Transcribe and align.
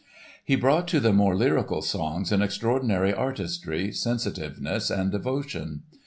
He 0.43 0.55
brought 0.55 0.87
to 0.87 0.99
the 0.99 1.13
more 1.13 1.35
lyrical 1.35 1.83
songs 1.83 2.31
an 2.31 2.41
extraordinary 2.41 3.13
artistry, 3.13 3.91
sensitiveness 3.91 4.89
and 4.89 5.11
devotion. 5.11 5.83